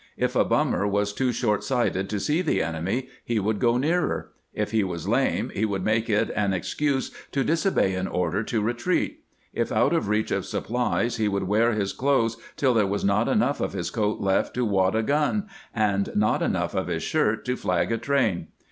[0.17, 4.31] If a bummer was too short sighted to see the enemy, he would go nearer;
[4.51, 8.63] if he was lame, he would make it an excuse to disobey an order to
[8.63, 13.05] retreat; if out of reach of supplies, he would wear his clothes till there was
[13.05, 17.03] not enough of his coat left to wad a gun, and not enough of his
[17.03, 18.47] shirt to flag a train.